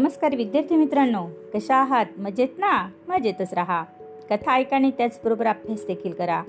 नमस्कार 0.00 0.36
विद्यार्थी 0.36 0.76
मित्रांनो. 0.76 1.26
कशा 1.54 1.76
आहात? 1.76 2.06
मजेत 2.18 2.48
ना? 2.58 2.88
मजेतच 3.08 3.54
राहा. 3.54 3.84
कथा 4.30 4.54
ऐका 4.54 4.76
आणि 4.76 4.90
त्याचबरोबर 4.90 5.46
अभ्यास 5.46 5.86
देखील 5.86 6.12
करा. 6.12 6.42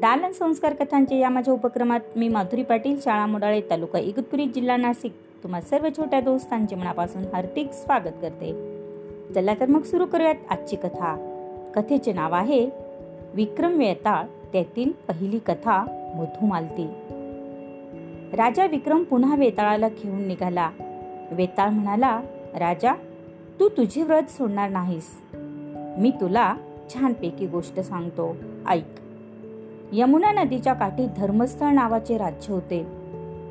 दालन 0.00 0.32
संस्कार 0.32 0.74
कथांचे 0.74 1.18
या 1.18 1.28
माझ्या 1.28 1.54
उपक्रमात 1.54 2.00
मी 2.16 2.28
माधुरी 2.28 2.62
पाटील 2.62 3.00
शाळा 3.00 3.26
मोडाळे 3.26 3.60
तालुका 3.70 3.98
इगतपुरी 3.98 4.46
जिल्हा 4.46 4.76
नाशिक 4.76 5.12
तुम्हा 5.42 5.60
सर्व 5.60 5.88
छोट्या 5.96 6.20
दोस्तांचे 6.20 6.76
मनापासून 6.76 7.22
हार्दिक 7.32 7.70
स्वागत 7.72 8.16
करते. 8.22 8.52
चला 9.34 9.54
तर 9.60 9.66
मग 9.66 9.82
सुरू 9.82 10.06
करूयात 10.06 10.34
आजची 10.50 10.76
कथा. 10.76 11.16
कथेचे 11.74 12.12
नाव 12.12 12.34
आहे 12.34 12.70
विक्रम 13.34 13.78
वेताळ 13.78 14.24
त्यातील 14.52 14.92
पहिली 15.08 15.38
कथा 15.38 15.84
मधुमालती. 16.16 16.86
राजा 18.36 18.66
विक्रम 18.66 19.02
पुन्हा 19.02 19.36
वेताळाला 19.36 19.88
घेऊन 19.88 20.26
निघाला. 20.26 20.70
वेताळ 21.30 21.68
म्हणाला 21.68 22.20
राजा 22.58 22.92
तू 23.60 23.68
तुझे 23.68 24.02
व्रत 24.02 24.30
सोडणार 24.30 24.70
नाहीस. 24.70 25.22
मी 25.98 26.10
तुला 26.20 26.56
छानपैकी 26.94 27.46
गोष्ट 27.46 27.80
सांगतो. 27.80 28.36
ऐक. 28.68 28.86
यमुना 29.92 30.32
नदीच्या 30.32 30.72
काठी 30.72 31.06
धर्मस्थळ 31.16 31.72
नावाचे 31.72 32.18
राज्य 32.18 32.54
होते. 32.54 32.86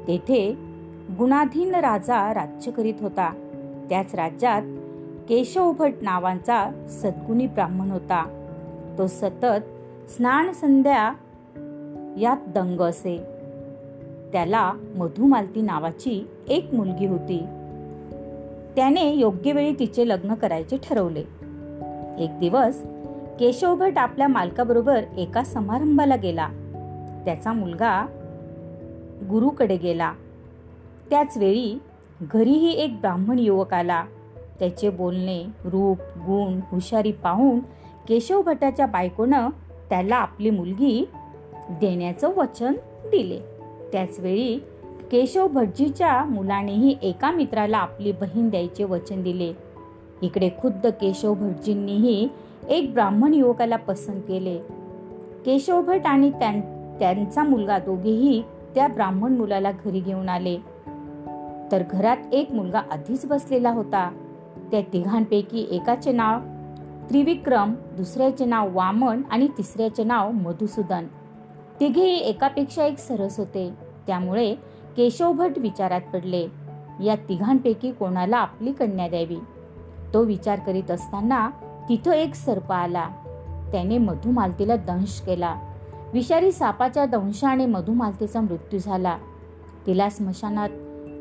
तेथे 0.08 0.56
गुणाधीन 1.18 1.76
राजा 1.76 2.34
राज्य 2.34 2.72
करीत 2.72 2.94
होता. 3.02 3.34
त्याच 3.90 4.16
राज्यात 4.16 4.62
केशव 5.30 5.72
भट 5.72 5.94
नावाचा 6.02 6.88
सद्गुणी 6.90 7.48
ब्राह्मण 7.48 7.92
होता. 7.92 8.46
तो 8.98 9.08
सतत 9.08 9.64
स्नान 10.10 10.52
संध्या 10.52 11.14
यात 12.18 12.38
दंग 12.48 12.82
असे. 12.82 13.18
त्याला 14.32 14.72
मधुमालती 14.96 15.62
नावाची 15.62 16.28
एक 16.50 16.74
मुलगी 16.74 17.06
होती. 17.06 17.46
त्याने 18.76 19.16
योग्य 19.16 19.52
वेळी 19.52 19.74
तिचे 19.80 20.08
लग्न 20.08 20.34
करायचे 20.34 20.78
ठरवले. 20.78 21.24
एक 22.20 22.40
दिवस 22.40 22.82
केशव 23.40 23.76
भट 23.76 23.98
आपल्या 23.98 24.28
मालकाबरोबर 24.28 25.04
एका 25.18 25.44
समारंभाला 25.44 26.16
गेला. 26.16 26.48
त्याचा 27.26 27.54
मुलगा 27.54 28.06
गुरुकडे 29.30 29.78
गेला. 29.78 30.14
त्याच 31.10 31.38
वेळी 31.38 31.80
घरीही 32.22 32.72
एक 32.72 33.00
ब्राह्मण 33.00 33.40
युवक 33.40 33.74
आला. 33.74 34.06
त्याचे 34.60 34.90
बोलणे 34.90 35.44
रूप 35.64 35.98
गुण 36.18 36.60
हुशारी 36.72 37.12
पाहून 37.12 37.60
केशव 38.08 38.42
भटाच्या 38.42 38.86
बायकोनं 38.86 39.50
त्याला 39.90 40.16
आपली 40.16 40.50
मुलगी 40.50 41.10
देण्याचं 41.70 42.36
वचन 42.38 42.74
दिले. 43.06 43.40
त्याचवेळी 43.92 44.60
केशव 45.12 45.48
भटजीच्या 45.48 46.26
मुलानेही 46.26 46.98
एका 47.02 47.32
मित्राला 47.32 47.78
आपली 47.78 48.12
बहीण 48.12 48.50
द्यायचे 48.50 48.84
वचन 48.84 49.24
दिले. 49.24 49.54
इकडे 50.22 50.50
खुद्द 50.62 50.88
केशव 50.88 51.34
भटजींनीही 51.34 52.28
एक 52.70 52.94
ब्राह्मण 52.94 53.34
युवकाला 53.34 53.76
पसंत 53.76 54.22
केले. 54.22 54.58
केशव 55.46 55.82
भट 55.82 56.02
आणि 56.06 56.32
त्यांचा 57.00 57.44
मुलगा 57.44 57.78
दोघेही 57.80 58.44
त्या 58.76 58.88
ब्राह्मण 58.88 59.34
मुलाला 59.34 59.72
घरी 59.72 60.00
घेऊन 60.00 60.30
आले. 60.30 60.58
तर 61.72 61.84
घरात 61.92 62.18
एक 62.34 62.52
मुलगा 62.52 62.82
आधीच 62.92 63.26
बसलेला 63.26 63.70
होता. 63.70 64.10
त्या 64.72 64.82
तिघांपैकी 64.82 65.68
एकाचे 65.72 66.12
नाव 66.12 66.40
त्रिविक्रम 67.10 67.74
दुसऱ्याचे 67.98 68.46
नाव 68.46 68.76
वामन 68.76 69.22
आणि 69.32 69.48
तिसऱ्याचे 69.48 70.04
नाव 70.04 70.32
मधुसूदन. 70.32 71.06
तिघेही 71.80 72.18
एकापेक्षा 72.18 72.86
एक 72.86 72.98
सरस 72.98 73.40
होते. 73.40 73.74
त्यामुळे 74.08 74.56
केशव 74.98 75.32
भट 75.32 75.52
विचारात 75.58 76.02
पडले. 76.14 76.48
या 77.04 77.16
तिघांपैकी 77.30 77.92
कोणाला 77.92 78.38
आपली 78.38 78.72
कन्या 78.72 79.08
द्यावी? 79.08 79.38
तो 80.14 80.24
विचार 80.24 80.60
करीत 80.60 80.92
असताना 80.92 81.50
तिथं 81.90 82.12
एक 82.12 82.36
सर्प 82.36 82.72
आला. 82.72 83.10
त्याने 83.72 83.98
मधुमालतीला 83.98 84.76
दंश 84.76 85.22
केला. 85.22 85.56
विषारी 86.14 86.52
सापाच्या 86.52 87.06
दंशाने 87.06 87.66
मधुमालतीचा 87.66 88.42
मृत्यू 88.42 88.80
झाला. 88.80 89.18
तिला 89.88 90.10
स्मशानात 90.10 90.70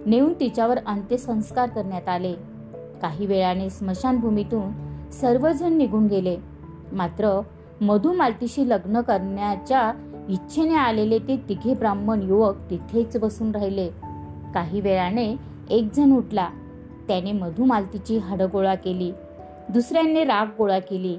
नेऊन 0.07 0.33
तिच्यावर 0.41 0.79
अंत्यसंस्कार 0.87 1.69
करण्यात 1.69 2.09
आले. 2.09 2.35
काही 3.03 3.27
वेळाने 3.27 3.71
स्मशानभूमीतून 3.71 4.73
सर्वजण 5.11 5.73
निघून 5.73 6.07
गेले. 6.07 6.37
मात्र 6.93 7.41
मधुमालतीशी 7.81 8.69
लग्न 8.69 9.01
करण्याच्या 9.01 9.93
इच्छेने 10.29 10.75
आलेले 10.75 11.19
ते 11.19 11.37
तिघे 11.49 11.75
ब्राह्मण 11.75 12.23
युवक 12.23 12.57
तिथेच 12.71 13.17
बसून 13.17 13.51
राहिले. 13.51 13.89
काही 14.55 14.81
वेळाने 14.81 15.37
एक 15.71 15.89
जण 15.97 16.13
उठला. 16.13 16.49
त्याने 17.09 17.33
मधुमालतीची 17.33 18.19
हाडं 18.19 18.47
गोळा 18.53 18.75
केली. 18.75 19.13
दुसऱ्याने 19.69 20.25
राग 20.25 20.47
गोळा 20.59 20.79
केली. 20.79 21.17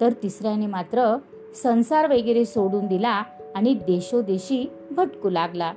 तर 0.00 0.12
तिसऱ्याने 0.12 0.66
मात्र 0.66 1.16
संसार 1.62 2.06
वगैरे 2.10 2.44
सोडून 2.44 2.86
दिला 2.86 3.22
आणि 3.54 3.74
देशोदेशी 3.74 4.70
भटकू 4.90 5.30
लागला. 5.30 5.72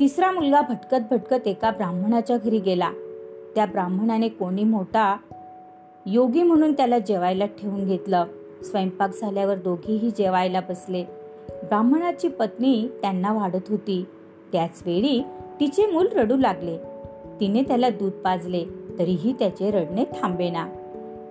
तिसरा 0.00 0.30
मुलगा 0.30 0.60
भटकत 0.60 1.00
भटकत 1.10 1.48
एका 1.48 1.70
ब्राह्मणाच्या 1.70 2.36
घरी 2.36 2.58
गेला. 2.58 2.90
त्या 3.54 3.66
ब्राह्मणाने 3.66 4.28
कोणी 4.28 4.64
मोठा 4.64 5.16
योगी 6.06 6.42
म्हणून 6.42 6.72
त्याला 6.72 6.98
जेवायला 6.98 7.46
ठेवून 7.46 7.84
घेतलं. 7.84 8.24
स्वयंपाक 8.62 9.10
झाल्यावर 9.20 9.54
दोघेही 9.54 10.10
जेवायला 10.10 10.60
बसले. 10.60 11.19
ब्राह्मणाची 11.62 12.28
पत्नी 12.28 12.88
त्यांना 13.02 13.32
वाढत 13.32 13.68
होती. 13.68 14.04
त्याच 14.52 14.82
वेळी 14.86 15.24
तिचे 15.60 15.86
मूल 15.86 16.06
रडू 16.06 16.36
लागले. 16.36 16.78
तिने 17.40 17.62
त्याला 17.62 17.90
दूध 17.90 18.12
पाजले 18.12 18.64
तरीही 18.98 19.32
त्याचे 19.32 19.70
रडणे 19.70 20.04
थांबेना. 20.04 20.66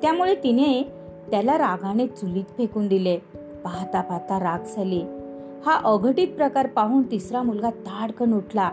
त्यामुळे 0.02 0.36
तिने 0.36 0.84
त्याला 1.32 1.58
रागाने 1.58 2.08
चुलीत 2.08 2.44
फेकून 2.44 2.88
दिले. 2.88 3.18
पाहता 3.64 4.02
पाहता 4.02 4.40
राग 4.40 4.60
झाली. 4.76 5.02
हा 5.66 5.82
अघटित 5.84 6.28
प्रकार 6.28 6.68
पाहून 6.68 7.12
तिसरा 7.12 7.44
मुलगा 7.44 7.70
ताडकन 7.70 8.34
उठला. 8.34 8.72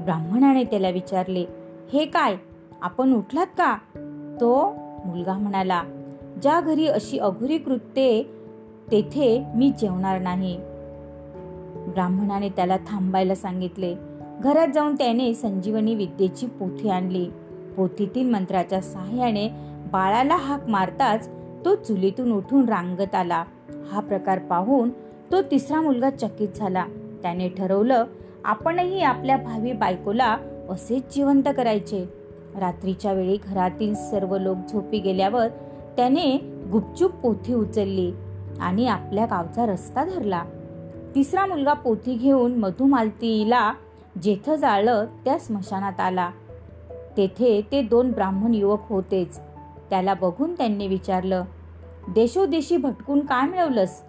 ब्राह्मणाने 0.00 0.64
त्याला 0.64 0.90
विचारले 0.90 1.44
हे 1.92 2.06
काय 2.06 2.36
आपण 2.82 3.14
उठलात 3.14 3.46
का? 3.46 3.76
तो 4.40 4.74
मुलगा 5.04 5.32
म्हणाला 5.32 5.82
ज्या 6.42 6.60
घरी 6.60 6.86
अशी 6.86 7.18
अघुरी 7.18 7.58
कृत्ये 7.58 8.22
तेथे 8.90 9.44
मी 9.54 9.70
जेवणार 9.70 10.20
नाही. 10.20 10.60
ब्राह्मणाने 11.94 12.48
त्याला 12.48 12.76
थांबायला 12.76 13.34
सांगितले. 13.34 13.94
घरात 14.40 14.68
जाऊन 14.74 14.94
त्याने 14.94 15.34
संजीवनी 15.34 15.94
विद्येची 15.94 16.46
पोथी 16.46 16.88
आणली. 16.88 17.30
पोथीतील 17.76 18.30
मंत्राच्या 18.30 18.80
सहाय्याने 18.80 19.48
बाळाला 19.92 20.36
हाक 20.36 20.68
मारताच 20.68 21.28
तो 21.64 21.74
चुलीतून 21.74 22.32
उठून 22.32 22.68
रांगत 22.68 23.14
आला. 23.14 23.44
हा 23.92 24.00
प्रकार 24.00 24.38
पाहून 24.38 24.90
तो 25.32 25.42
तिसरा 25.42 25.80
मुलगा 25.80 26.10
चकित 26.10 26.48
झाला. 26.56 26.86
त्याने 27.22 27.48
ठरवलं 27.48 28.04
आपणही 28.44 29.02
आपल्या 29.02 29.36
भावी 29.36 29.72
बायकोला 29.72 30.36
असेच 30.70 31.14
जिवंत 31.14 31.42
करायचे. 31.56 32.04
रात्रीच्या 32.60 33.12
वेळी 33.12 33.38
घरातील 33.46 33.94
सर्व 33.94 34.38
लोक 34.38 34.56
झोपी 34.72 34.98
गेल्यावर 34.98 35.48
त्याने 35.96 36.36
गुपचूप 36.72 37.10
पोथी 37.10 37.54
उचलली 37.54 38.12
आणि 38.60 38.86
आपल्या 38.86 39.24
गावचा 39.24 39.66
रस्ता 39.66 40.04
धरला. 40.04 40.44
तिसरा 41.14 41.46
मुलगा 41.46 41.72
पोथी 41.72 42.14
घेऊन 42.14 42.54
मधुमालतीला 42.54 43.72
जेथं 44.22 44.54
जाळलं 44.54 45.06
त्या 45.24 45.38
स्मशानात 45.38 46.00
आला. 46.00 46.30
तेथे 47.16 47.60
ते 47.72 47.82
दोन 47.82 48.12
ब्राह्मण 48.12 48.54
युवक 48.54 48.80
होतेच. 48.88 49.40
त्याला 49.90 50.14
बघून 50.14 50.54
त्यांनी 50.54 50.86
विचारलं 50.86 51.44
देशोदेशी 52.08 52.76
भटकून 52.76 53.20
काय 53.20 53.48
मिळवलंस? 53.48 54.02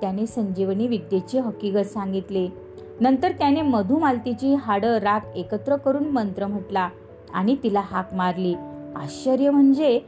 त्याने 0.00 0.26
संजीवनी 0.26 0.86
विद्येची 0.86 1.38
हकीकत 1.38 1.86
सांगितली. 1.86 2.48
नंतर 3.00 3.30
त्याने 3.30 3.62
मधुमालतीची 3.62 4.54
हाडं 4.54 4.98
राख 4.98 5.20
एकत्र 5.36 5.76
करून 5.76 6.06
मंत्र 6.06 6.46
म्हटला 6.46 6.88
आणि 7.34 7.56
तिला 7.62 7.82
हाक 7.84 8.14
मारली. 8.14 8.54
आश्चर्य 8.96 9.50
म्हणजे 9.50 9.98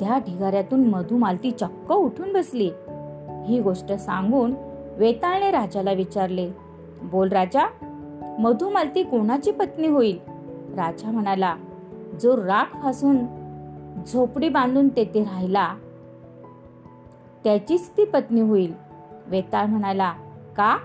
त्या 0.00 0.18
ढिगाऱ्यातून 0.18 0.86
मधुमालती 0.86 1.50
चक्क 1.50 1.92
उठून 1.92 2.32
बसली. 2.32 2.70
ही 3.46 3.60
गोष्ट 3.60 3.92
सांगून 3.92 4.54
वेताळने 4.96 5.50
राजाला 5.50 5.92
विचारले 5.92 6.50
बोल 7.02 7.28
राजा 7.28 7.66
मधुमालती 8.38 9.02
कोणाची 9.02 9.50
पत्नी 9.50 9.88
होईल? 9.88 10.18
राजा 10.76 11.10
म्हणाला 11.10 11.56
जो 12.22 12.36
राख 12.36 12.76
फासून 12.82 13.18
झोपडी 14.12 14.48
बांधून 14.48 14.88
तेथे 14.88 15.24
राहिला 15.24 15.74
त्याचीच 17.44 17.90
ती 17.96 18.04
पत्नी 18.04 18.40
होईल. 18.40 18.72
वेताळ 19.26 19.66
म्हणाला 19.66 20.12
का? 20.56 20.78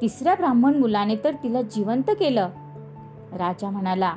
तिसऱ्या 0.00 0.34
ब्राह्मण 0.34 0.76
मुलाने 0.76 1.16
तर 1.16 1.34
तिला 1.42 1.62
जिवंत 1.62 2.10
केलं. 2.10 2.48
राजा 3.32 3.70
म्हणाला 3.70 4.12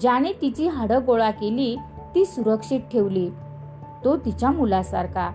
ज्याने 0.00 0.32
तिची 0.32 0.68
हाडं 0.68 1.00
गोळा 1.06 1.30
केली 1.30 1.76
ती 2.14 2.24
सुरक्षित 2.24 2.80
ठेवली 2.92 3.30
तो 4.04 4.16
तिच्या 4.16 4.50
मुलासारखा. 4.50 5.32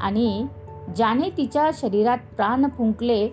आणि 0.00 0.46
ज्याने 0.94 1.30
तिच्या 1.36 1.70
शरीरात 1.74 2.18
प्राण 2.36 2.68
फुंकले 2.68 3.28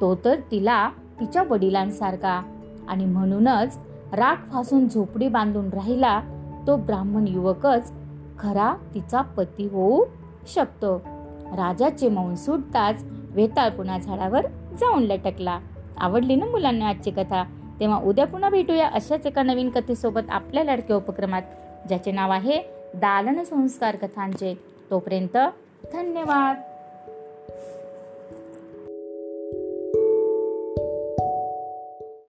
तो 0.00 0.14
तर 0.24 0.40
तिला 0.50 0.88
तिच्या 1.20 1.42
वडिलांसारखा. 1.42 2.42
आणि 2.88 3.04
म्हणूनच 3.04 3.78
राग 4.12 4.36
फासून 4.52 4.88
झोपडी 4.88 5.28
बांधून 5.28 5.68
राहिला 5.68 6.20
तो 6.66 6.76
ब्राह्मण 6.76 7.28
युवकच 7.28 7.92
खरा 8.38 8.74
तिचा 8.94 9.20
पती 9.20 9.66
होऊ 9.66 10.04
शकतो. 10.54 10.96
राजाचे 11.56 12.08
मौन 12.08 12.34
सुटताच 12.34 13.04
वेताळ 13.30 13.68
पुन्हा 13.68 13.98
झाडावर 13.98 14.46
जाऊन 14.80 15.02
लटकला. 15.02 15.58
आवडली 15.98 16.34
ना 16.34 16.46
मुलांना 16.46 16.88
आजची 16.88 17.10
कथा? 17.10 17.44
तेव्हा 17.80 17.98
उद्या 17.98 18.26
पुन्हा 18.26 18.50
भेटूया 18.50 18.88
अशाच 18.88 19.26
एका 19.26 19.42
नवीन 19.42 19.70
कथेसोबत 19.70 20.30
आपल्या 20.30 20.64
लाडक्या 20.64 20.96
उपक्रमात 20.96 21.42
ज्याचे 21.88 22.12
नाव 22.12 22.30
आहे 22.30 22.60
दालन 22.94 23.42
संस्कार 23.42 23.96
कथांचे. 23.96 24.54
तोपर्यंत 24.90 25.36
धन्यवाद! 25.92 26.56